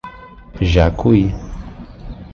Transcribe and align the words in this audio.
Jacuí 0.71 1.29